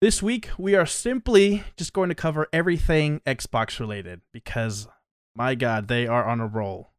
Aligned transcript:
This 0.00 0.22
week, 0.22 0.50
we 0.56 0.76
are 0.76 0.86
simply 0.86 1.64
just 1.76 1.92
going 1.92 2.08
to 2.08 2.14
cover 2.14 2.46
everything 2.52 3.20
Xbox 3.26 3.80
related 3.80 4.20
because, 4.32 4.86
my 5.34 5.56
God, 5.56 5.88
they 5.88 6.06
are 6.06 6.24
on 6.24 6.38
a 6.38 6.46
roll. 6.46 6.92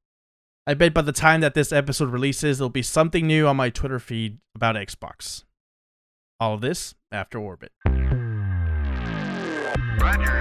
I 0.68 0.74
bet 0.74 0.94
by 0.94 1.04
the 1.04 1.14
time 1.14 1.40
that 1.40 1.54
this 1.54 1.72
episode 1.72 2.10
releases, 2.10 2.58
there'll 2.58 2.70
be 2.70 2.84
something 2.84 3.26
new 3.26 3.48
on 3.48 3.56
my 3.56 3.70
Twitter 3.70 4.00
feed 4.00 4.40
about 4.54 4.76
Xbox. 4.76 5.46
All 6.42 6.56
of 6.56 6.60
this 6.60 6.94
after 7.10 7.40
Orbit. 7.40 7.72
Roger. 10.02 10.40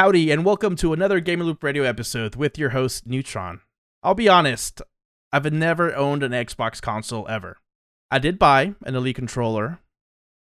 Howdy, 0.00 0.30
and 0.30 0.46
welcome 0.46 0.76
to 0.76 0.94
another 0.94 1.20
Gamer 1.20 1.44
Loop 1.44 1.62
Radio 1.62 1.82
episode 1.82 2.34
with 2.34 2.56
your 2.56 2.70
host, 2.70 3.06
Neutron. 3.06 3.60
I'll 4.02 4.14
be 4.14 4.30
honest, 4.30 4.80
I've 5.30 5.52
never 5.52 5.94
owned 5.94 6.22
an 6.22 6.32
Xbox 6.32 6.80
console 6.80 7.28
ever. 7.28 7.58
I 8.10 8.18
did 8.18 8.38
buy 8.38 8.76
an 8.86 8.94
Elite 8.94 9.16
controller 9.16 9.80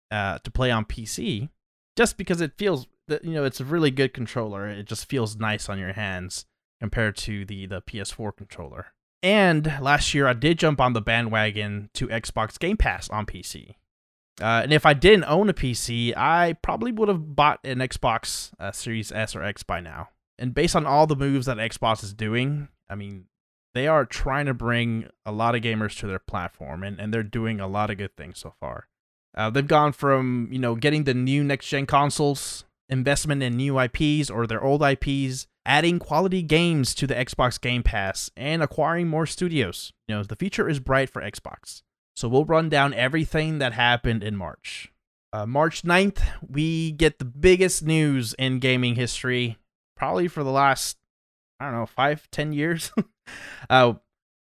uh, 0.09 0.37
to 0.45 0.51
play 0.51 0.71
on 0.71 0.85
PC, 0.85 1.49
just 1.97 2.15
because 2.15 2.39
it 2.39 2.53
feels 2.57 2.87
you 3.09 3.33
know 3.33 3.43
it's 3.43 3.59
a 3.59 3.65
really 3.65 3.91
good 3.91 4.13
controller. 4.13 4.69
It 4.69 4.85
just 4.85 5.09
feels 5.09 5.35
nice 5.35 5.67
on 5.67 5.77
your 5.77 5.91
hands 5.91 6.45
compared 6.79 7.17
to 7.17 7.43
the 7.43 7.65
the 7.65 7.81
PS4 7.81 8.31
controller. 8.37 8.93
And 9.21 9.65
last 9.81 10.13
year, 10.13 10.27
I 10.27 10.33
did 10.33 10.59
jump 10.59 10.79
on 10.79 10.93
the 10.93 11.01
bandwagon 11.01 11.89
to 11.95 12.07
Xbox 12.07 12.57
Game 12.57 12.77
Pass 12.77 13.09
on 13.09 13.25
PC. 13.25 13.75
Uh, 14.39 14.61
and 14.63 14.73
if 14.73 14.85
I 14.85 14.93
didn't 14.93 15.25
own 15.25 15.49
a 15.49 15.53
PC, 15.53 16.15
I 16.15 16.53
probably 16.61 16.91
would 16.91 17.09
have 17.09 17.35
bought 17.35 17.59
an 17.63 17.79
Xbox 17.79 18.51
uh, 18.59 18.71
Series 18.71 19.11
S 19.11 19.35
or 19.35 19.43
X 19.43 19.63
by 19.63 19.81
now. 19.81 20.09
And 20.39 20.53
based 20.53 20.75
on 20.75 20.85
all 20.85 21.05
the 21.05 21.15
moves 21.15 21.45
that 21.45 21.57
Xbox 21.57 22.03
is 22.03 22.13
doing, 22.13 22.69
I 22.89 22.95
mean, 22.95 23.25
they 23.73 23.87
are 23.87 24.05
trying 24.05 24.47
to 24.47 24.53
bring 24.53 25.07
a 25.25 25.31
lot 25.31 25.55
of 25.55 25.61
gamers 25.61 25.97
to 25.99 26.07
their 26.07 26.19
platform, 26.19 26.83
and, 26.83 26.99
and 26.99 27.13
they're 27.13 27.23
doing 27.23 27.59
a 27.59 27.67
lot 27.67 27.89
of 27.89 27.97
good 27.97 28.15
things 28.17 28.39
so 28.39 28.53
far. 28.59 28.87
Uh, 29.35 29.49
they've 29.49 29.67
gone 29.67 29.93
from, 29.93 30.49
you 30.51 30.59
know, 30.59 30.75
getting 30.75 31.05
the 31.05 31.13
new 31.13 31.43
next 31.43 31.67
gen 31.67 31.85
consoles, 31.85 32.65
investment 32.89 33.41
in 33.41 33.55
new 33.55 33.79
IPs 33.79 34.29
or 34.29 34.45
their 34.45 34.63
old 34.63 34.83
IPs, 34.83 35.47
adding 35.65 35.99
quality 35.99 36.41
games 36.41 36.93
to 36.95 37.07
the 37.07 37.15
Xbox 37.15 37.59
Game 37.59 37.83
Pass, 37.83 38.29
and 38.35 38.61
acquiring 38.61 39.07
more 39.07 39.25
studios. 39.25 39.93
You 40.07 40.15
know, 40.15 40.23
the 40.23 40.35
future 40.35 40.67
is 40.67 40.79
bright 40.79 41.09
for 41.09 41.21
Xbox. 41.21 41.83
So 42.21 42.27
we'll 42.27 42.45
run 42.45 42.69
down 42.69 42.93
everything 42.93 43.57
that 43.57 43.73
happened 43.73 44.21
in 44.21 44.35
March. 44.35 44.93
Uh, 45.33 45.47
March 45.47 45.81
9th, 45.81 46.21
we 46.47 46.91
get 46.91 47.17
the 47.17 47.25
biggest 47.25 47.81
news 47.81 48.35
in 48.35 48.59
gaming 48.59 48.93
history, 48.93 49.57
probably 49.95 50.27
for 50.27 50.43
the 50.43 50.51
last, 50.51 50.97
I 51.59 51.65
don't 51.65 51.79
know, 51.79 51.87
five, 51.87 52.29
ten 52.29 52.53
years. 52.53 52.91
uh, 53.71 53.93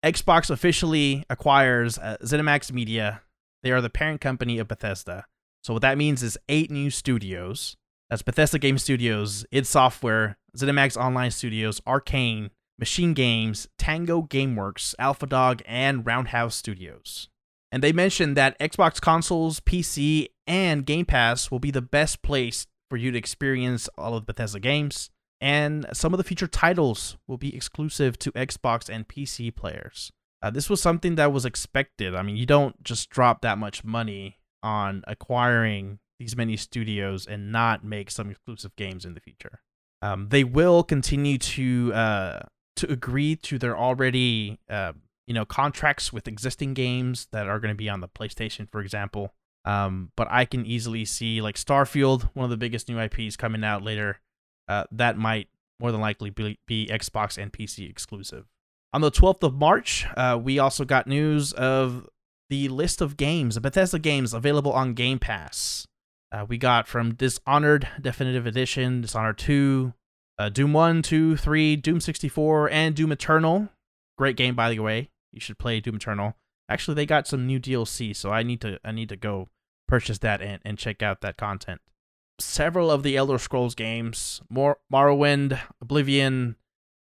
Xbox 0.03 0.49
officially 0.49 1.23
acquires 1.29 1.99
uh, 1.99 2.17
ZeniMax 2.23 2.71
Media. 2.71 3.21
They 3.61 3.69
are 3.69 3.79
the 3.79 3.91
parent 3.91 4.21
company 4.21 4.57
of 4.57 4.67
Bethesda. 4.67 5.25
So 5.63 5.73
what 5.73 5.83
that 5.83 5.99
means 5.99 6.23
is 6.23 6.39
eight 6.49 6.71
new 6.71 6.89
studios. 6.89 7.77
That's 8.09 8.23
Bethesda 8.23 8.57
Game 8.57 8.79
Studios, 8.79 9.45
id 9.51 9.67
Software, 9.67 10.39
ZeniMax 10.57 10.97
Online 10.97 11.29
Studios, 11.29 11.79
Arcane, 11.85 12.49
Machine 12.79 13.13
Games, 13.13 13.67
Tango 13.77 14.23
Gameworks, 14.23 14.95
AlphaDog, 14.95 15.61
and 15.67 16.03
Roundhouse 16.03 16.55
Studios. 16.55 17.27
And 17.71 17.81
they 17.81 17.93
mentioned 17.93 18.35
that 18.37 18.59
Xbox 18.59 18.99
consoles, 18.99 19.59
PC, 19.61 20.27
and 20.45 20.85
Game 20.85 21.05
Pass 21.05 21.49
will 21.49 21.59
be 21.59 21.71
the 21.71 21.81
best 21.81 22.21
place 22.21 22.67
for 22.89 22.97
you 22.97 23.11
to 23.11 23.17
experience 23.17 23.87
all 23.97 24.15
of 24.15 24.25
Bethesda 24.25 24.59
games. 24.59 25.09
And 25.39 25.85
some 25.93 26.13
of 26.13 26.17
the 26.17 26.23
future 26.23 26.47
titles 26.47 27.17
will 27.27 27.37
be 27.37 27.55
exclusive 27.55 28.19
to 28.19 28.31
Xbox 28.33 28.89
and 28.89 29.07
PC 29.07 29.55
players. 29.55 30.11
Uh, 30.43 30.49
this 30.49 30.69
was 30.69 30.81
something 30.81 31.15
that 31.15 31.31
was 31.31 31.45
expected. 31.45 32.15
I 32.15 32.21
mean, 32.21 32.35
you 32.35 32.45
don't 32.45 32.83
just 32.83 33.09
drop 33.09 33.41
that 33.41 33.57
much 33.57 33.83
money 33.83 34.37
on 34.61 35.03
acquiring 35.07 35.99
these 36.19 36.35
many 36.35 36.57
studios 36.57 37.25
and 37.25 37.51
not 37.51 37.83
make 37.83 38.11
some 38.11 38.29
exclusive 38.29 38.75
games 38.75 39.05
in 39.05 39.13
the 39.13 39.19
future. 39.19 39.61
Um, 40.01 40.29
they 40.29 40.43
will 40.43 40.83
continue 40.83 41.37
to 41.37 41.93
uh, 41.93 42.39
to 42.75 42.91
agree 42.91 43.35
to 43.37 43.57
their 43.57 43.77
already 43.77 44.59
uh, 44.69 44.93
you 45.27 45.33
know 45.33 45.45
contracts 45.45 46.11
with 46.11 46.27
existing 46.27 46.73
games 46.73 47.27
that 47.31 47.47
are 47.47 47.59
going 47.59 47.73
to 47.73 47.77
be 47.77 47.89
on 47.89 48.01
the 48.01 48.07
PlayStation, 48.07 48.69
for 48.71 48.81
example. 48.81 49.33
Um, 49.63 50.11
but 50.15 50.27
I 50.31 50.45
can 50.45 50.65
easily 50.65 51.05
see 51.05 51.41
like 51.41 51.55
Starfield, 51.55 52.29
one 52.33 52.45
of 52.45 52.49
the 52.49 52.57
biggest 52.57 52.89
new 52.89 52.99
IPs 52.99 53.35
coming 53.35 53.63
out 53.63 53.83
later. 53.83 54.19
Uh, 54.67 54.85
that 54.91 55.17
might 55.17 55.49
more 55.79 55.91
than 55.91 56.01
likely 56.01 56.29
be, 56.29 56.57
be 56.67 56.87
Xbox 56.87 57.37
and 57.37 57.51
PC 57.51 57.89
exclusive. 57.89 58.45
On 58.93 59.01
the 59.01 59.11
12th 59.11 59.43
of 59.43 59.55
March, 59.55 60.05
uh, 60.17 60.39
we 60.41 60.59
also 60.59 60.85
got 60.85 61.07
news 61.07 61.53
of 61.53 62.07
the 62.49 62.67
list 62.69 63.01
of 63.01 63.17
games, 63.17 63.57
Bethesda 63.59 63.99
games 63.99 64.33
available 64.33 64.73
on 64.73 64.93
Game 64.93 65.19
Pass. 65.19 65.87
Uh, 66.31 66.45
we 66.47 66.57
got 66.57 66.87
from 66.87 67.13
Dishonored 67.15 67.87
Definitive 67.99 68.45
Edition, 68.45 69.01
Dishonored 69.01 69.37
2, 69.37 69.93
uh, 70.37 70.49
Doom 70.49 70.73
1, 70.73 71.01
2, 71.01 71.37
3, 71.37 71.75
Doom 71.77 71.99
64, 71.99 72.69
and 72.69 72.95
Doom 72.95 73.11
Eternal. 73.11 73.69
Great 74.17 74.37
game, 74.37 74.55
by 74.55 74.69
the 74.69 74.79
way. 74.79 75.09
You 75.31 75.39
should 75.39 75.57
play 75.57 75.79
Doom 75.79 75.95
Eternal. 75.95 76.35
Actually, 76.69 76.95
they 76.95 77.05
got 77.05 77.27
some 77.27 77.45
new 77.45 77.59
DLC, 77.59 78.15
so 78.15 78.31
I 78.31 78.43
need 78.43 78.61
to 78.61 78.79
I 78.83 78.91
need 78.91 79.09
to 79.09 79.15
go 79.15 79.49
purchase 79.87 80.19
that 80.19 80.41
and, 80.41 80.61
and 80.63 80.77
check 80.77 81.03
out 81.03 81.21
that 81.21 81.37
content. 81.37 81.81
Several 82.39 82.89
of 82.89 83.03
the 83.03 83.17
Elder 83.17 83.37
Scrolls 83.37 83.75
games, 83.75 84.41
more 84.49 84.77
Morrowind, 84.91 85.59
Oblivion, 85.81 86.55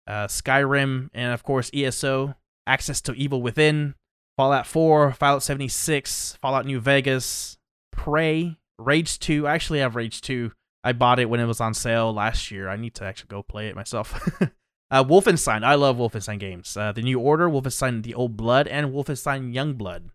uh, 0.08 0.28
Skyrim, 0.28 1.10
and 1.14 1.34
of 1.34 1.44
course 1.44 1.72
ESO, 1.74 2.36
Access 2.68 3.02
to 3.02 3.14
Evil 3.14 3.42
Within, 3.42 3.96
Fallout 4.38 4.68
4, 4.68 5.14
Fallout 5.14 5.44
76, 5.44 6.38
Fallout 6.42 6.66
New 6.66 6.80
Vegas, 6.80 7.58
Prey, 7.92 8.58
Rage 8.78 9.20
2. 9.20 9.48
I 9.48 9.56
actually 9.56 9.80
have 9.80 9.96
Rage 9.96 10.22
2. 10.22 10.52
I 10.84 10.94
bought 10.94 11.20
it 11.20 11.30
when 11.30 11.40
it 11.40 11.46
was 11.46 11.62
on 11.62 11.74
sale 11.74 12.14
last 12.14 12.52
year. 12.52 12.70
I 12.70 12.76
need 12.76 12.94
to 12.96 13.06
actually 13.06 13.30
go 13.30 13.42
play 13.42 13.68
it 13.68 13.76
myself. 13.76 14.14
uh, 14.96 15.04
Wolfenstein. 15.04 15.64
I 15.64 15.76
love 15.76 15.98
Wolfenstein 15.98 16.40
games. 16.40 16.78
Uh, 16.78 16.94
the 16.94 17.02
New 17.02 17.20
Order, 17.20 17.50
Wolfenstein 17.50 18.02
The 18.04 18.14
Old 18.14 18.38
Blood, 18.38 18.68
and 18.68 18.94
Wolfenstein 18.94 19.54
Young 19.54 19.74
Blood. 19.74 20.10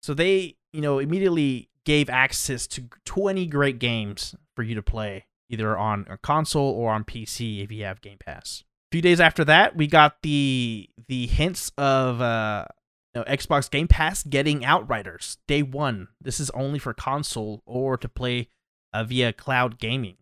So 0.00 0.14
they, 0.14 0.56
you 0.72 0.80
know, 0.80 1.00
immediately 1.00 1.70
gave 1.84 2.08
access 2.08 2.68
to 2.68 2.84
20 3.04 3.46
great 3.46 3.80
games 3.80 4.36
for 4.54 4.62
you 4.62 4.76
to 4.76 4.82
play, 4.82 5.26
either 5.50 5.76
on 5.76 6.06
a 6.08 6.16
console 6.16 6.70
or 6.70 6.92
on 6.92 7.02
PC 7.02 7.64
if 7.64 7.72
you 7.72 7.84
have 7.84 8.00
Game 8.00 8.18
Pass. 8.24 8.62
A 8.92 8.94
few 8.94 9.02
days 9.02 9.20
after 9.20 9.44
that, 9.44 9.74
we 9.74 9.88
got 9.88 10.22
the 10.22 10.88
the 11.08 11.26
hints 11.26 11.72
of 11.76 12.20
uh, 12.20 12.66
you 13.14 13.20
know, 13.20 13.24
Xbox 13.24 13.68
Game 13.68 13.88
Pass 13.88 14.22
getting 14.22 14.64
Outriders 14.64 15.38
day 15.48 15.62
one. 15.62 16.08
This 16.20 16.38
is 16.38 16.50
only 16.50 16.78
for 16.78 16.94
console 16.94 17.62
or 17.66 17.96
to 17.96 18.08
play 18.08 18.50
uh, 18.92 19.02
via 19.02 19.32
cloud 19.32 19.78
gaming. 19.78 20.16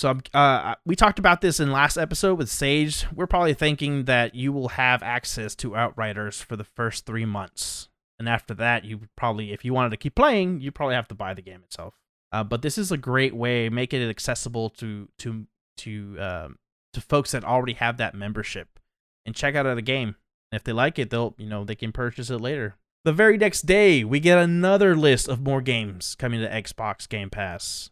So 0.00 0.18
uh, 0.32 0.76
we 0.86 0.96
talked 0.96 1.18
about 1.18 1.42
this 1.42 1.60
in 1.60 1.72
last 1.72 1.98
episode 1.98 2.38
with 2.38 2.48
Sage. 2.48 3.04
We're 3.14 3.26
probably 3.26 3.52
thinking 3.52 4.04
that 4.04 4.34
you 4.34 4.50
will 4.50 4.68
have 4.68 5.02
access 5.02 5.54
to 5.56 5.76
Outriders 5.76 6.40
for 6.40 6.56
the 6.56 6.64
first 6.64 7.04
three 7.04 7.26
months, 7.26 7.90
and 8.18 8.26
after 8.26 8.54
that, 8.54 8.86
you 8.86 9.02
probably, 9.14 9.52
if 9.52 9.62
you 9.62 9.74
wanted 9.74 9.90
to 9.90 9.98
keep 9.98 10.14
playing, 10.14 10.62
you 10.62 10.72
probably 10.72 10.94
have 10.94 11.08
to 11.08 11.14
buy 11.14 11.34
the 11.34 11.42
game 11.42 11.60
itself. 11.64 11.92
Uh, 12.32 12.42
but 12.42 12.62
this 12.62 12.78
is 12.78 12.90
a 12.90 12.96
great 12.96 13.34
way, 13.34 13.68
make 13.68 13.92
it 13.92 14.08
accessible 14.08 14.70
to 14.70 15.06
to 15.18 15.44
to 15.76 16.16
um, 16.18 16.56
to 16.94 17.02
folks 17.02 17.32
that 17.32 17.44
already 17.44 17.74
have 17.74 17.98
that 17.98 18.14
membership 18.14 18.78
and 19.26 19.34
check 19.34 19.54
out 19.54 19.64
the 19.74 19.82
game. 19.82 20.16
And 20.50 20.58
if 20.58 20.64
they 20.64 20.72
like 20.72 20.98
it, 20.98 21.10
they'll 21.10 21.34
you 21.36 21.46
know 21.46 21.62
they 21.62 21.74
can 21.74 21.92
purchase 21.92 22.30
it 22.30 22.40
later. 22.40 22.76
The 23.04 23.12
very 23.12 23.36
next 23.36 23.66
day, 23.66 24.02
we 24.02 24.18
get 24.18 24.38
another 24.38 24.96
list 24.96 25.28
of 25.28 25.42
more 25.42 25.60
games 25.60 26.14
coming 26.14 26.40
to 26.40 26.48
Xbox 26.48 27.06
Game 27.06 27.28
Pass. 27.28 27.90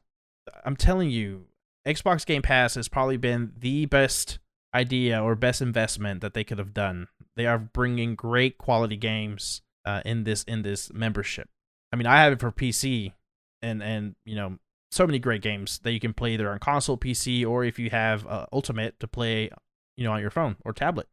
I'm 0.64 0.76
telling 0.76 1.10
you, 1.10 1.47
Xbox 1.88 2.26
Game 2.26 2.42
Pass 2.42 2.74
has 2.74 2.86
probably 2.86 3.16
been 3.16 3.52
the 3.58 3.86
best 3.86 4.38
idea 4.74 5.22
or 5.22 5.34
best 5.34 5.62
investment 5.62 6.20
that 6.20 6.34
they 6.34 6.44
could 6.44 6.58
have 6.58 6.74
done. 6.74 7.08
They 7.34 7.46
are 7.46 7.58
bringing 7.58 8.14
great 8.14 8.58
quality 8.58 8.96
games 8.96 9.62
uh, 9.86 10.02
in 10.04 10.24
this 10.24 10.42
in 10.44 10.62
this 10.62 10.92
membership. 10.92 11.48
I 11.90 11.96
mean, 11.96 12.06
I 12.06 12.22
have 12.22 12.34
it 12.34 12.40
for 12.40 12.52
PC, 12.52 13.14
and 13.62 13.82
and 13.82 14.16
you 14.26 14.36
know 14.36 14.58
so 14.90 15.06
many 15.06 15.18
great 15.18 15.40
games 15.40 15.80
that 15.82 15.92
you 15.92 16.00
can 16.00 16.12
play 16.12 16.34
either 16.34 16.50
on 16.50 16.58
console, 16.58 16.98
PC, 16.98 17.46
or 17.46 17.64
if 17.64 17.78
you 17.78 17.90
have 17.90 18.26
uh, 18.26 18.46
Ultimate 18.52 19.00
to 19.00 19.08
play, 19.08 19.50
you 19.96 20.04
know, 20.04 20.12
on 20.12 20.20
your 20.20 20.30
phone 20.30 20.56
or 20.64 20.72
tablet. 20.72 21.08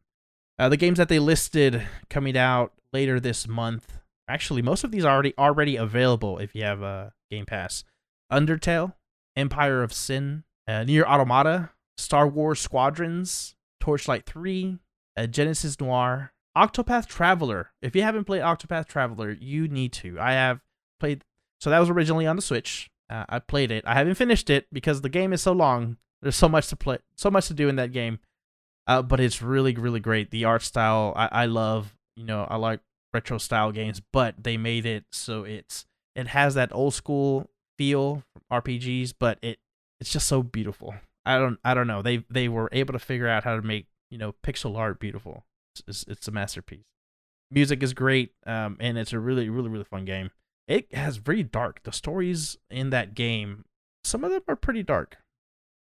Uh, 0.57 0.69
the 0.69 0.77
games 0.77 0.97
that 0.97 1.09
they 1.09 1.19
listed 1.19 1.85
coming 2.09 2.37
out 2.37 2.73
later 2.91 3.19
this 3.19 3.47
month. 3.47 3.97
Actually, 4.27 4.61
most 4.61 4.83
of 4.83 4.91
these 4.91 5.05
are 5.05 5.13
already 5.13 5.33
already 5.37 5.75
available 5.77 6.37
if 6.39 6.53
you 6.55 6.63
have 6.63 6.81
a 6.81 6.85
uh, 6.85 7.09
Game 7.29 7.45
Pass. 7.45 7.83
Undertale, 8.31 8.93
Empire 9.35 9.83
of 9.83 9.93
Sin, 9.93 10.43
uh, 10.67 10.83
NieR 10.83 11.03
Automata, 11.03 11.71
Star 11.97 12.27
Wars 12.27 12.59
Squadrons, 12.59 13.55
Torchlight 13.79 14.25
3, 14.25 14.77
uh, 15.17 15.27
Genesis 15.27 15.79
Noir, 15.79 16.33
Octopath 16.57 17.07
Traveler. 17.07 17.71
If 17.81 17.95
you 17.95 18.01
haven't 18.01 18.25
played 18.25 18.41
Octopath 18.41 18.87
Traveler, 18.87 19.31
you 19.31 19.67
need 19.67 19.93
to. 19.93 20.19
I 20.19 20.33
have 20.33 20.61
played. 20.99 21.23
So 21.59 21.69
that 21.69 21.79
was 21.79 21.89
originally 21.89 22.27
on 22.27 22.35
the 22.35 22.41
Switch. 22.41 22.89
Uh, 23.09 23.25
I 23.29 23.39
played 23.39 23.71
it. 23.71 23.83
I 23.85 23.93
haven't 23.93 24.15
finished 24.15 24.49
it 24.49 24.67
because 24.71 25.01
the 25.01 25.09
game 25.09 25.33
is 25.33 25.41
so 25.41 25.51
long. 25.51 25.97
There's 26.21 26.35
so 26.35 26.49
much 26.49 26.67
to 26.69 26.75
play, 26.75 26.97
so 27.15 27.29
much 27.29 27.47
to 27.47 27.53
do 27.53 27.69
in 27.69 27.75
that 27.75 27.91
game. 27.91 28.19
Uh, 28.87 29.01
but 29.01 29.19
it's 29.19 29.41
really, 29.41 29.75
really 29.75 29.99
great. 29.99 30.31
The 30.31 30.45
art 30.45 30.63
style, 30.63 31.13
I, 31.15 31.29
I 31.31 31.45
love. 31.45 31.95
You 32.15 32.25
know, 32.25 32.47
I 32.49 32.55
like 32.55 32.79
retro 33.13 33.37
style 33.37 33.71
games, 33.71 34.01
but 34.13 34.35
they 34.41 34.57
made 34.57 34.85
it 34.85 35.05
so 35.11 35.43
it's 35.43 35.85
it 36.15 36.27
has 36.27 36.55
that 36.55 36.73
old 36.73 36.93
school 36.93 37.49
feel 37.77 38.23
from 38.33 38.61
RPGs, 38.61 39.13
but 39.19 39.37
it 39.41 39.59
it's 39.99 40.11
just 40.11 40.27
so 40.27 40.43
beautiful. 40.43 40.95
I 41.25 41.37
don't 41.39 41.59
I 41.63 41.73
don't 41.73 41.87
know. 41.87 42.01
They 42.01 42.23
they 42.29 42.47
were 42.47 42.69
able 42.71 42.93
to 42.93 42.99
figure 42.99 43.27
out 43.27 43.43
how 43.43 43.55
to 43.55 43.61
make 43.61 43.87
you 44.09 44.17
know 44.17 44.33
pixel 44.43 44.77
art 44.77 44.99
beautiful. 44.99 45.45
It's, 45.73 45.83
it's, 45.87 46.11
it's 46.11 46.27
a 46.27 46.31
masterpiece. 46.31 46.85
Music 47.51 47.83
is 47.83 47.93
great, 47.93 48.33
um, 48.45 48.77
and 48.79 48.97
it's 48.97 49.13
a 49.13 49.19
really 49.19 49.49
really 49.49 49.69
really 49.69 49.83
fun 49.83 50.05
game. 50.05 50.31
It 50.67 50.93
has 50.93 51.17
very 51.17 51.43
dark. 51.43 51.83
The 51.83 51.91
stories 51.91 52.57
in 52.69 52.89
that 52.89 53.13
game, 53.13 53.65
some 54.03 54.23
of 54.23 54.31
them 54.31 54.41
are 54.47 54.55
pretty 54.55 54.83
dark. 54.83 55.17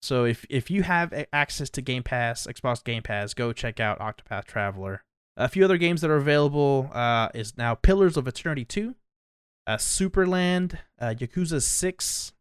So 0.01 0.25
if 0.25 0.45
if 0.49 0.71
you 0.71 0.83
have 0.83 1.13
access 1.33 1.69
to 1.71 1.81
Game 1.81 2.03
Pass, 2.03 2.47
Xbox 2.47 2.83
Game 2.83 3.03
Pass, 3.03 3.33
go 3.33 3.53
check 3.53 3.79
out 3.79 3.99
Octopath 3.99 4.45
Traveler. 4.45 5.03
A 5.37 5.47
few 5.47 5.63
other 5.63 5.77
games 5.77 6.01
that 6.01 6.09
are 6.09 6.17
available 6.17 6.89
uh, 6.93 7.29
is 7.33 7.57
now 7.57 7.73
Pillars 7.73 8.17
of 8.17 8.27
Eternity 8.27 8.65
2, 8.65 8.93
uh, 9.67 9.77
Superland, 9.77 10.77
uh, 10.99 11.13
Yakuza 11.17 11.61
6, 11.61 12.33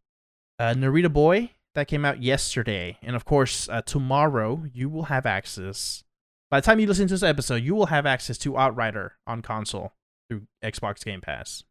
uh, 0.59 0.75
Narita 0.75 1.12
Boy 1.12 1.53
that 1.79 1.89
came 1.89 2.05
out 2.05 2.23
yesterday, 2.23 2.99
and 3.03 3.17
of 3.17 3.25
course 3.25 3.69
uh, 3.69 3.83
tomorrow 3.83 4.65
you 4.73 4.89
will 4.89 5.05
have 5.05 5.27
access. 5.27 6.05
By 6.51 6.61
the 6.61 6.65
time 6.65 6.81
you 6.81 6.87
listen 6.87 7.09
to 7.09 7.15
this 7.15 7.23
episode, 7.23 7.63
you 7.63 7.75
will 7.75 7.87
have 7.87 8.07
access 8.07 8.39
to 8.39 8.57
Outrider 8.57 9.15
on 9.27 9.43
console 9.43 9.93
through 10.29 10.43
Xbox 10.65 11.05
Game 11.05 11.21
Pass. 11.21 11.65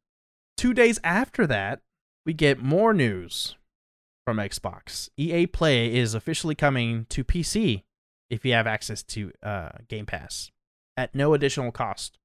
Two 0.56 0.74
days 0.74 1.00
after 1.04 1.46
that, 1.48 1.82
we 2.26 2.34
get 2.34 2.62
more 2.62 2.94
news 2.94 3.56
from 4.26 4.38
Xbox. 4.38 5.10
EA 5.18 5.46
Play 5.48 5.96
is 5.96 6.14
officially 6.14 6.56
coming 6.56 7.06
to 7.10 7.24
PC 7.24 7.84
if 8.30 8.44
you 8.44 8.54
have 8.54 8.68
access 8.68 9.04
to 9.04 9.32
uh, 9.44 9.70
Game 9.88 10.06
Pass 10.06 10.52
at 10.96 11.16
no 11.16 11.34
additional 11.34 11.72
cost. 11.72 12.18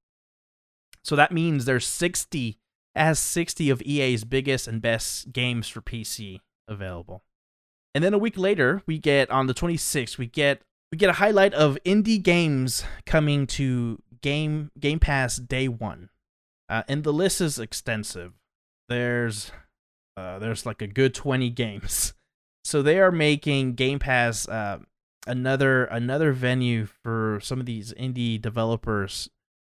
So 1.05 1.17
that 1.17 1.32
means 1.32 1.64
there's 1.64 1.87
60 1.87 2.58
as 2.94 3.19
60 3.19 3.70
of 3.70 3.82
EA's 3.82 4.25
biggest 4.25 4.69
and 4.69 4.82
best 4.82 5.32
games 5.32 5.69
for 5.69 5.81
PC 5.81 6.40
available. 6.69 7.25
And 7.94 8.02
then 8.02 8.14
a 8.14 8.18
week 8.18 8.38
later, 8.38 8.82
we 8.86 8.98
get 8.98 9.30
on 9.30 9.46
the 9.46 9.54
26th, 9.54 10.18
we 10.18 10.26
get 10.26 10.62
we 10.90 10.98
get 10.98 11.10
a 11.10 11.14
highlight 11.14 11.54
of 11.54 11.78
indie 11.86 12.22
games 12.22 12.84
coming 13.06 13.46
to 13.48 13.98
Game 14.20 14.70
Game 14.78 14.98
Pass 14.98 15.36
day 15.36 15.68
1. 15.68 16.10
Uh, 16.68 16.82
and 16.88 17.04
the 17.04 17.12
list 17.12 17.40
is 17.40 17.58
extensive. 17.58 18.32
There's 18.88 19.52
uh, 20.16 20.38
there's 20.38 20.66
like 20.66 20.82
a 20.82 20.86
good 20.86 21.14
20 21.14 21.50
games. 21.64 22.14
So 22.64 22.82
they 22.82 22.98
are 23.00 23.10
making 23.10 23.74
Game 23.74 23.98
Pass 23.98 24.48
uh, 24.48 24.78
another 25.26 25.84
another 25.84 26.32
venue 26.32 26.86
for 26.86 27.40
some 27.42 27.60
of 27.60 27.66
these 27.66 27.92
indie 27.94 28.40
developers 28.40 29.28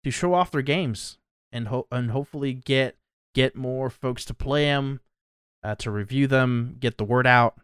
to 0.03 0.11
show 0.11 0.33
off 0.33 0.51
their 0.51 0.61
games 0.61 1.17
and 1.51 1.67
ho- 1.67 1.87
and 1.91 2.11
hopefully 2.11 2.53
get 2.53 2.95
get 3.33 3.55
more 3.55 3.89
folks 3.89 4.25
to 4.25 4.33
play 4.33 4.65
them, 4.65 5.01
uh, 5.63 5.75
to 5.75 5.91
review 5.91 6.27
them, 6.27 6.77
get 6.79 6.97
the 6.97 7.03
word 7.03 7.27
out. 7.27 7.59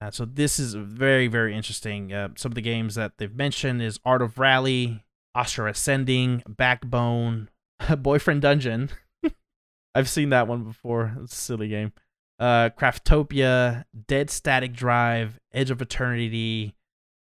Uh, 0.00 0.10
so 0.10 0.24
this 0.24 0.58
is 0.58 0.74
very 0.74 1.26
very 1.26 1.54
interesting. 1.54 2.12
Uh, 2.12 2.28
some 2.36 2.52
of 2.52 2.56
the 2.56 2.62
games 2.62 2.94
that 2.96 3.12
they've 3.18 3.34
mentioned 3.34 3.82
is 3.82 3.98
Art 4.04 4.22
of 4.22 4.38
Rally, 4.38 5.04
Astria 5.34 5.70
Ascending, 5.70 6.42
Backbone, 6.48 7.48
Boyfriend 7.98 8.42
Dungeon. 8.42 8.90
I've 9.94 10.08
seen 10.08 10.30
that 10.30 10.48
one 10.48 10.64
before. 10.64 11.16
It's 11.22 11.32
a 11.32 11.36
silly 11.36 11.68
game. 11.68 11.92
Uh, 12.38 12.68
Craftopia, 12.78 13.84
Dead 14.06 14.28
Static 14.28 14.74
Drive, 14.74 15.40
Edge 15.54 15.70
of 15.70 15.80
Eternity, 15.80 16.74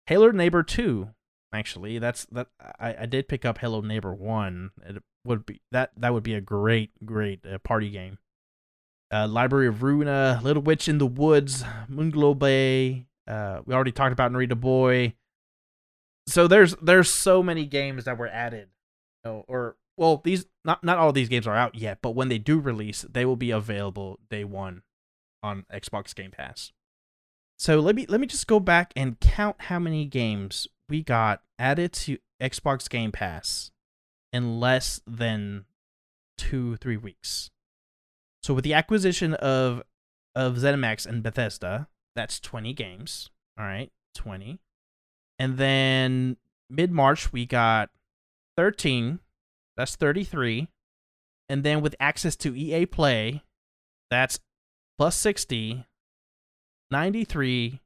Hello 0.07 0.29
Neighbor 0.29 0.61
2. 0.61 1.09
Actually, 1.53 1.99
that's 1.99 2.25
that 2.25 2.47
I, 2.79 2.95
I 3.01 3.05
did 3.05 3.29
pick 3.29 3.45
up 3.45 3.59
Hello 3.59 3.79
Neighbor 3.79 4.13
1. 4.13 4.71
It 4.87 5.03
would 5.23 5.45
be 5.45 5.61
that 5.71 5.91
that 5.97 6.13
would 6.13 6.23
be 6.23 6.33
a 6.33 6.41
great 6.41 6.91
great 7.05 7.45
uh, 7.45 7.57
party 7.59 7.89
game. 7.89 8.17
Uh, 9.11 9.27
Library 9.27 9.67
of 9.67 9.75
Ruina, 9.75 10.41
Little 10.41 10.63
Witch 10.63 10.87
in 10.87 10.97
the 10.97 11.05
Woods, 11.05 11.63
Moonglow 11.89 12.37
Bay. 12.37 13.05
Uh, 13.27 13.61
we 13.65 13.73
already 13.73 13.91
talked 13.91 14.13
about 14.13 14.31
Narita 14.31 14.59
Boy. 14.59 15.13
So 16.27 16.47
there's 16.47 16.75
there's 16.81 17.09
so 17.09 17.43
many 17.43 17.65
games 17.65 18.05
that 18.05 18.17
were 18.17 18.27
added. 18.27 18.69
You 19.23 19.31
know, 19.31 19.45
or 19.47 19.77
well, 19.97 20.21
these 20.23 20.45
not 20.63 20.83
not 20.83 20.97
all 20.97 21.11
these 21.11 21.29
games 21.29 21.47
are 21.47 21.55
out 21.55 21.75
yet, 21.75 21.99
but 22.01 22.11
when 22.11 22.29
they 22.29 22.37
do 22.37 22.59
release, 22.59 23.05
they 23.09 23.25
will 23.25 23.35
be 23.35 23.51
available 23.51 24.19
day 24.29 24.43
one 24.43 24.81
on 25.43 25.65
Xbox 25.71 26.13
Game 26.15 26.31
Pass. 26.31 26.71
So 27.57 27.79
let 27.79 27.95
me 27.95 28.05
let 28.09 28.19
me 28.19 28.27
just 28.27 28.47
go 28.47 28.59
back 28.59 28.91
and 28.95 29.19
count 29.19 29.55
how 29.59 29.79
many 29.79 30.05
games 30.05 30.67
we 30.89 31.03
got 31.03 31.41
added 31.57 31.93
to 31.93 32.17
Xbox 32.41 32.89
Game 32.89 33.11
Pass 33.11 33.71
in 34.33 34.59
less 34.59 34.99
than 35.07 35.65
two 36.37 36.75
three 36.77 36.97
weeks. 36.97 37.51
So 38.45 38.53
with 38.53 38.63
the 38.63 38.75
acquisition 38.75 39.33
of 39.33 39.81
of 40.35 40.57
ZeniMax 40.57 41.07
and 41.07 41.23
Bethesda, 41.23 41.87
that's 42.15 42.39
twenty 42.39 42.73
games. 42.73 43.31
All 43.57 43.65
right, 43.65 43.91
twenty, 44.13 44.59
and 45.39 45.57
then 45.57 46.37
mid 46.69 46.91
March 46.91 47.33
we 47.33 47.47
got 47.47 47.89
thirteen. 48.55 49.17
That's 49.75 49.95
thirty 49.95 50.23
three, 50.23 50.67
and 51.49 51.63
then 51.63 51.81
with 51.81 51.95
access 51.99 52.35
to 52.35 52.55
EA 52.55 52.85
Play, 52.85 53.41
that's 54.11 54.39
plus 54.99 55.15
60 55.15 55.87
93 56.91 57.81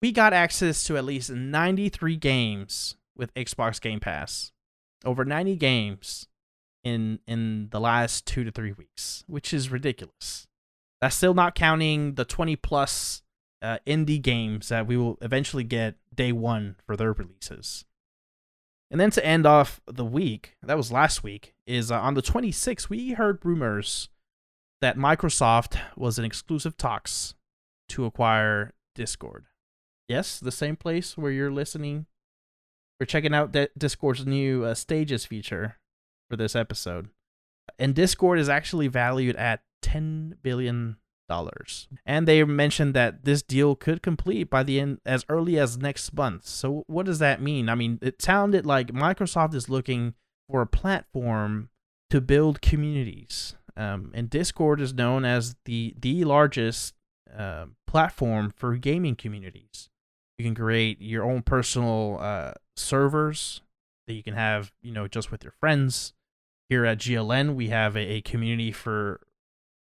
we 0.00 0.12
got 0.12 0.32
access 0.32 0.84
to 0.84 0.96
at 0.96 1.04
least 1.04 1.28
93 1.28 2.14
games 2.14 2.94
with 3.16 3.34
Xbox 3.34 3.80
Game 3.80 3.98
Pass. 3.98 4.52
Over 5.04 5.24
90 5.24 5.56
games 5.56 6.28
in 6.84 7.20
in 7.26 7.68
the 7.70 7.80
last 7.80 8.26
2 8.26 8.44
to 8.44 8.50
3 8.50 8.72
weeks, 8.72 9.24
which 9.26 9.52
is 9.52 9.70
ridiculous. 9.70 10.46
That's 11.00 11.16
still 11.16 11.34
not 11.34 11.54
counting 11.54 12.14
the 12.14 12.24
20 12.24 12.56
plus 12.56 13.22
uh, 13.62 13.78
indie 13.86 14.20
games 14.20 14.68
that 14.68 14.86
we 14.86 14.96
will 14.96 15.18
eventually 15.20 15.64
get 15.64 15.96
day 16.14 16.32
1 16.32 16.76
for 16.86 16.96
their 16.96 17.12
releases. 17.12 17.84
And 18.90 19.00
then 19.00 19.10
to 19.10 19.24
end 19.24 19.46
off 19.46 19.80
the 19.86 20.04
week, 20.04 20.56
that 20.62 20.76
was 20.76 20.90
last 20.90 21.22
week, 21.22 21.54
is 21.66 21.90
uh, 21.90 22.00
on 22.00 22.14
the 22.14 22.22
26th 22.22 22.88
we 22.88 23.12
heard 23.12 23.44
rumors 23.44 24.08
that 24.80 24.96
Microsoft 24.96 25.78
was 25.96 26.18
in 26.18 26.24
exclusive 26.24 26.76
talks 26.76 27.34
to 27.90 28.04
acquire 28.04 28.72
Discord. 28.94 29.46
Yes, 30.08 30.40
the 30.40 30.52
same 30.52 30.76
place 30.76 31.18
where 31.18 31.30
you're 31.30 31.50
listening. 31.50 32.06
We're 32.98 33.06
checking 33.06 33.34
out 33.34 33.52
D- 33.52 33.68
Discord's 33.76 34.26
new 34.26 34.64
uh, 34.64 34.74
stages 34.74 35.26
feature 35.26 35.76
for 36.28 36.36
this 36.36 36.56
episode. 36.56 37.08
And 37.78 37.94
Discord 37.94 38.38
is 38.38 38.48
actually 38.48 38.88
valued 38.88 39.36
at 39.36 39.62
$10 39.82 40.34
billion. 40.42 40.96
And 42.06 42.26
they 42.26 42.42
mentioned 42.42 42.94
that 42.94 43.24
this 43.26 43.42
deal 43.42 43.76
could 43.76 44.02
complete 44.02 44.48
by 44.48 44.62
the 44.62 44.80
end 44.80 45.00
as 45.04 45.26
early 45.28 45.58
as 45.58 45.76
next 45.76 46.14
month. 46.14 46.46
So 46.46 46.84
what 46.86 47.04
does 47.04 47.18
that 47.18 47.42
mean? 47.42 47.68
I 47.68 47.74
mean, 47.74 47.98
it 48.00 48.22
sounded 48.22 48.64
like 48.64 48.92
Microsoft 48.92 49.54
is 49.54 49.68
looking 49.68 50.14
for 50.48 50.62
a 50.62 50.66
platform 50.66 51.68
to 52.08 52.22
build 52.22 52.62
communities 52.62 53.56
um, 53.78 54.10
and 54.12 54.28
Discord 54.28 54.80
is 54.80 54.92
known 54.92 55.24
as 55.24 55.54
the 55.64 55.94
the 55.98 56.24
largest 56.24 56.94
uh, 57.34 57.66
platform 57.86 58.52
for 58.54 58.76
gaming 58.76 59.14
communities. 59.14 59.88
You 60.36 60.44
can 60.44 60.56
create 60.56 61.00
your 61.00 61.24
own 61.24 61.42
personal 61.42 62.18
uh, 62.20 62.52
servers 62.76 63.62
that 64.08 64.14
you 64.14 64.22
can 64.24 64.34
have, 64.34 64.72
you 64.82 64.90
know, 64.90 65.06
just 65.06 65.30
with 65.30 65.44
your 65.44 65.52
friends. 65.60 66.12
Here 66.68 66.84
at 66.84 66.98
GLN, 66.98 67.54
we 67.54 67.68
have 67.68 67.96
a, 67.96 68.00
a 68.00 68.20
community 68.20 68.72
for 68.72 69.20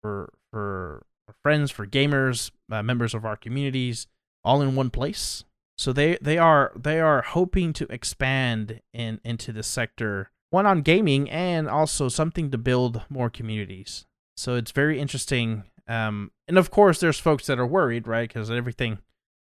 for 0.02 0.34
for 0.52 1.06
friends, 1.44 1.72
for 1.72 1.86
gamers, 1.86 2.52
uh, 2.72 2.82
members 2.82 3.14
of 3.14 3.26
our 3.26 3.36
communities, 3.36 4.08
all 4.44 4.62
in 4.62 4.76
one 4.76 4.90
place. 4.90 5.44
So 5.78 5.94
they 5.94 6.18
they 6.22 6.38
are 6.38 6.72
they 6.76 7.00
are 7.00 7.22
hoping 7.22 7.74
to 7.74 7.88
expand 7.92 8.82
in 8.94 9.20
into 9.24 9.52
the 9.52 9.64
sector 9.64 10.32
one 10.50 10.66
on 10.66 10.82
gaming 10.82 11.30
and 11.30 11.68
also 11.68 12.10
something 12.10 12.52
to 12.52 12.58
build 12.58 13.04
more 13.10 13.30
communities. 13.30 14.06
So 14.36 14.56
it's 14.56 14.72
very 14.72 15.00
interesting. 15.00 15.64
Um, 15.88 16.32
and 16.48 16.58
of 16.58 16.72
course, 16.72 17.00
there's 17.00 17.20
folks 17.20 17.46
that 17.48 17.60
are 17.60 17.68
worried, 17.68 18.08
right? 18.08 18.28
Because 18.28 18.50
everything, 18.50 19.00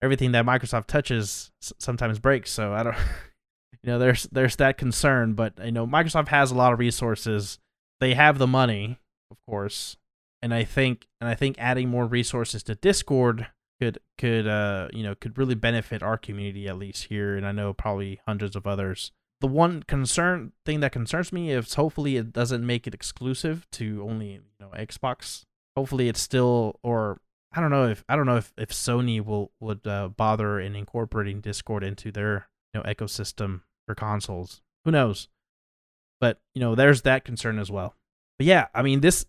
everything 0.01 0.31
that 0.31 0.45
Microsoft 0.45 0.87
touches 0.87 1.51
sometimes 1.61 2.19
breaks. 2.19 2.51
So 2.51 2.73
I 2.73 2.83
don't, 2.83 2.95
you 3.83 3.91
know, 3.91 3.99
there's 3.99 4.23
there's 4.31 4.55
that 4.57 4.77
concern. 4.77 5.33
But 5.33 5.53
you 5.63 5.71
know, 5.71 5.87
Microsoft 5.87 6.29
has 6.29 6.51
a 6.51 6.55
lot 6.55 6.73
of 6.73 6.79
resources. 6.79 7.59
They 7.99 8.13
have 8.13 8.37
the 8.37 8.47
money, 8.47 8.99
of 9.31 9.37
course, 9.47 9.97
and 10.41 10.53
I 10.53 10.63
think 10.63 11.07
and 11.19 11.29
I 11.29 11.35
think 11.35 11.55
adding 11.59 11.89
more 11.89 12.05
resources 12.05 12.63
to 12.63 12.75
Discord 12.75 13.47
could 13.79 13.99
could 14.17 14.47
uh 14.47 14.87
you 14.91 15.03
know 15.03 15.15
could 15.15 15.37
really 15.37 15.55
benefit 15.55 16.01
our 16.01 16.17
community 16.17 16.67
at 16.67 16.77
least 16.77 17.05
here, 17.05 17.35
and 17.35 17.45
I 17.45 17.51
know 17.51 17.73
probably 17.73 18.19
hundreds 18.25 18.55
of 18.55 18.67
others 18.67 19.11
the 19.39 19.47
one 19.47 19.83
concern 19.83 20.51
thing 20.65 20.79
that 20.79 20.91
concerns 20.91 21.31
me 21.31 21.51
is 21.51 21.73
hopefully 21.75 22.17
it 22.17 22.33
doesn't 22.33 22.65
make 22.65 22.87
it 22.87 22.93
exclusive 22.93 23.67
to 23.71 24.05
only 24.07 24.33
you 24.33 24.41
know 24.59 24.69
Xbox. 24.69 25.43
Hopefully 25.75 26.09
it's 26.09 26.19
still 26.19 26.79
or 26.81 27.21
I 27.53 27.61
don't 27.61 27.69
know 27.69 27.87
if 27.87 28.03
I 28.09 28.15
don't 28.15 28.25
know 28.25 28.37
if, 28.37 28.53
if 28.57 28.69
Sony 28.69 29.23
will 29.23 29.51
would 29.59 29.85
uh, 29.85 30.09
bother 30.09 30.59
in 30.59 30.75
incorporating 30.75 31.41
Discord 31.41 31.83
into 31.83 32.11
their 32.11 32.47
you 32.73 32.81
know 32.81 32.89
ecosystem 32.89 33.61
for 33.87 33.95
consoles. 33.95 34.61
Who 34.85 34.91
knows? 34.91 35.27
But 36.21 36.39
you 36.53 36.61
know 36.61 36.75
there's 36.75 37.01
that 37.03 37.25
concern 37.25 37.57
as 37.57 37.71
well. 37.71 37.95
But 38.37 38.45
yeah, 38.45 38.67
I 38.75 38.83
mean 38.83 39.01
this 39.01 39.25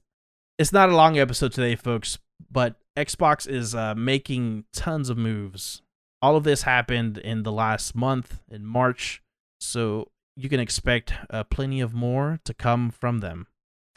it's 0.59 0.73
not 0.73 0.91
a 0.91 0.97
long 0.97 1.19
episode 1.19 1.53
today, 1.53 1.77
folks. 1.77 2.19
But 2.51 2.77
Xbox 2.97 3.49
is 3.49 3.75
uh, 3.75 3.95
making 3.95 4.65
tons 4.73 5.09
of 5.09 5.17
moves. 5.17 5.83
All 6.21 6.37
of 6.37 6.45
this 6.45 6.63
happened 6.63 7.19
in 7.19 7.45
the 7.45 7.53
last 7.53 7.95
month 7.95 8.41
in 8.51 8.65
March 8.65 9.23
so 9.61 10.09
you 10.37 10.49
can 10.49 10.61
expect 10.61 11.13
uh, 11.31 11.45
plenty 11.45 11.81
of 11.81 11.95
more 11.95 12.41
to 12.45 12.55
come 12.55 12.91
from 12.91 13.19
them. 13.19 13.47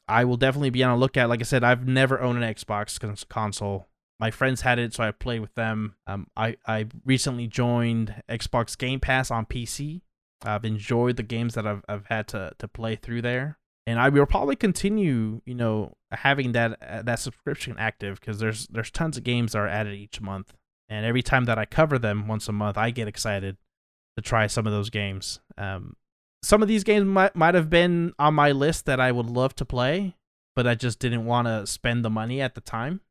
I 0.08 0.26
will 0.26 0.38
definitely 0.38 0.72
be 0.72 0.84
on 0.84 0.92
a 0.92 0.98
lookout. 0.98 1.30
Like 1.30 1.40
I 1.40 1.44
said, 1.44 1.64
I've 1.64 1.88
never 1.88 2.20
owned 2.20 2.44
an 2.44 2.54
Xbox 2.54 3.00
cons- 3.00 3.24
console. 3.24 3.88
My 4.20 4.30
friends 4.30 4.62
had 4.62 4.78
it, 4.78 4.94
so 4.94 5.04
I 5.04 5.12
played 5.12 5.40
with 5.40 5.54
them. 5.56 5.96
Um, 6.06 6.28
I 6.36 6.58
I 6.68 6.88
recently 7.06 7.48
joined 7.48 8.22
Xbox 8.30 8.78
Game 8.78 9.00
Pass 9.00 9.32
on 9.32 9.46
PC. 9.46 10.02
I've 10.44 10.66
enjoyed 10.66 11.18
the 11.18 11.24
games 11.24 11.54
that 11.56 11.68
I've 11.68 11.84
I've 11.88 12.06
had 12.08 12.28
to 12.30 12.52
to 12.58 12.68
play 12.68 12.96
through 12.96 13.22
there, 13.22 13.58
and 13.86 14.00
I 14.00 14.10
will 14.10 14.26
probably 14.26 14.56
continue, 14.56 15.42
you 15.46 15.56
know, 15.56 15.96
having 16.12 16.52
that 16.54 16.82
uh, 16.82 17.02
that 17.04 17.20
subscription 17.20 17.76
active 17.78 18.20
because 18.20 18.40
there's 18.40 18.68
there's 18.68 18.92
tons 18.92 19.18
of 19.18 19.24
games 19.24 19.54
that 19.54 19.60
are 19.60 19.68
added 19.68 19.94
each 19.94 20.22
month, 20.22 20.54
and 20.90 21.06
every 21.06 21.22
time 21.22 21.46
that 21.46 21.58
I 21.58 21.66
cover 21.66 21.98
them 21.98 22.28
once 22.28 22.48
a 22.48 22.52
month, 22.52 22.78
I 22.78 22.92
get 22.92 23.08
excited 23.08 23.58
to 24.18 24.22
try 24.22 24.48
some 24.48 24.68
of 24.68 24.74
those 24.74 24.90
games. 24.90 25.40
Um, 25.58 25.96
some 26.44 26.62
of 26.62 26.68
these 26.68 26.84
games 26.84 27.06
might 27.06 27.36
might 27.36 27.56
have 27.56 27.70
been 27.70 28.14
on 28.18 28.34
my 28.34 28.52
list 28.52 28.86
that 28.86 29.00
I 29.00 29.12
would 29.12 29.28
love 29.28 29.56
to 29.56 29.66
play, 29.66 30.16
but 30.56 30.68
I 30.68 30.76
just 30.76 31.00
didn't 31.00 31.26
want 31.26 31.48
to 31.48 31.68
spend 31.68 32.04
the 32.04 32.10
money 32.10 32.42
at 32.42 32.56
the 32.56 32.62
time. 32.62 33.02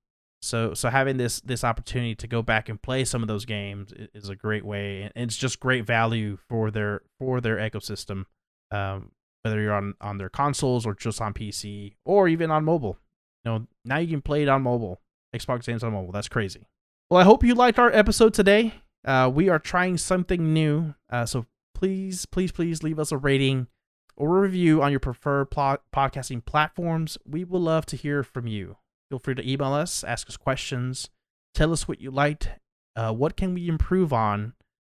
So 0.42 0.74
so 0.74 0.88
having 0.88 1.16
this 1.18 1.40
this 1.40 1.64
opportunity 1.64 2.14
to 2.14 2.26
go 2.26 2.42
back 2.42 2.68
and 2.68 2.80
play 2.80 3.04
some 3.04 3.22
of 3.22 3.28
those 3.28 3.44
games 3.44 3.92
is 4.14 4.28
a 4.28 4.36
great 4.36 4.64
way, 4.64 5.10
and 5.14 5.28
it's 5.28 5.36
just 5.36 5.60
great 5.60 5.86
value 5.86 6.38
for 6.48 6.70
their 6.70 7.02
for 7.18 7.40
their 7.40 7.56
ecosystem. 7.56 8.24
Um, 8.70 9.12
whether 9.42 9.60
you're 9.60 9.74
on 9.74 9.94
on 10.00 10.18
their 10.18 10.28
consoles 10.28 10.86
or 10.86 10.94
just 10.94 11.20
on 11.20 11.34
PC 11.34 11.94
or 12.04 12.28
even 12.28 12.50
on 12.50 12.64
mobile. 12.64 12.98
You 13.44 13.50
know, 13.50 13.66
now 13.84 13.98
you 13.98 14.08
can 14.08 14.22
play 14.22 14.42
it 14.42 14.48
on 14.48 14.62
mobile. 14.62 15.00
Xbox 15.34 15.66
games 15.66 15.84
on 15.84 15.92
mobile. 15.92 16.12
That's 16.12 16.28
crazy. 16.28 16.66
Well, 17.08 17.20
I 17.20 17.24
hope 17.24 17.44
you 17.44 17.54
liked 17.54 17.78
our 17.78 17.92
episode 17.92 18.34
today. 18.34 18.74
Uh, 19.04 19.30
we 19.32 19.48
are 19.48 19.58
trying 19.58 19.96
something 19.96 20.52
new. 20.52 20.94
Uh, 21.10 21.24
so 21.26 21.46
please, 21.74 22.26
please, 22.26 22.52
please 22.52 22.82
leave 22.82 22.98
us 22.98 23.12
a 23.12 23.16
rating 23.16 23.68
or 24.16 24.38
a 24.38 24.40
review 24.42 24.82
on 24.82 24.90
your 24.90 25.00
preferred 25.00 25.50
pl- 25.50 25.78
podcasting 25.94 26.44
platforms. 26.44 27.16
We 27.24 27.44
would 27.44 27.62
love 27.62 27.86
to 27.86 27.96
hear 27.96 28.22
from 28.22 28.46
you. 28.46 28.76
Feel 29.10 29.18
free 29.18 29.34
to 29.34 29.50
email 29.50 29.72
us, 29.72 30.04
ask 30.04 30.28
us 30.28 30.36
questions, 30.36 31.10
tell 31.52 31.72
us 31.72 31.88
what 31.88 32.00
you 32.00 32.10
liked, 32.10 32.48
uh, 32.96 33.12
what 33.12 33.36
can 33.36 33.54
we 33.54 33.68
improve 33.68 34.12
on, 34.12 34.54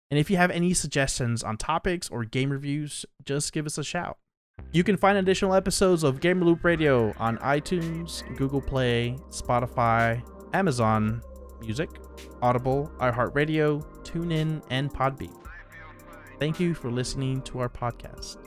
and 0.09 0.19
if 0.19 0.29
you 0.29 0.37
have 0.37 0.51
any 0.51 0.73
suggestions 0.73 1.43
on 1.43 1.57
topics 1.57 2.09
or 2.09 2.23
game 2.23 2.49
reviews, 2.49 3.05
just 3.25 3.51
give 3.51 3.65
us 3.65 3.77
a 3.77 3.83
shout. 3.83 4.17
You 4.71 4.83
can 4.83 4.95
find 4.95 5.17
additional 5.17 5.53
episodes 5.53 6.03
of 6.03 6.21
Gamer 6.21 6.45
Loop 6.45 6.63
Radio 6.63 7.13
on 7.17 7.37
iTunes, 7.39 8.23
Google 8.37 8.61
Play, 8.61 9.17
Spotify, 9.29 10.23
Amazon 10.53 11.21
Music, 11.59 11.89
Audible, 12.41 12.89
iHeartRadio, 12.99 13.83
TuneIn, 14.03 14.63
and 14.69 14.93
Podbean. 14.93 15.35
Thank 16.39 16.59
you 16.59 16.73
for 16.73 16.91
listening 16.91 17.41
to 17.43 17.59
our 17.59 17.69
podcast. 17.69 18.37